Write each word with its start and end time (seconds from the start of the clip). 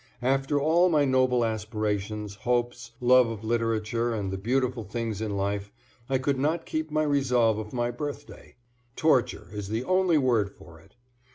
After 0.23 0.59
all 0.59 0.89
my 0.89 1.05
noble 1.05 1.45
aspirations, 1.45 2.33
hopes, 2.33 2.93
love 2.99 3.29
of 3.29 3.43
literature, 3.43 4.15
and 4.15 4.31
the 4.31 4.37
beautiful 4.39 4.83
things 4.83 5.21
in 5.21 5.37
life, 5.37 5.71
I 6.09 6.17
could 6.17 6.39
not 6.39 6.65
keep 6.65 6.89
my 6.89 7.03
resolve 7.03 7.59
of 7.59 7.71
my 7.71 7.91
birthday. 7.91 8.55
Torture 8.95 9.49
is 9.53 9.67
the 9.69 9.83
only 9.83 10.17
word 10.17 10.49
for 10.49 10.79
it. 10.79 10.95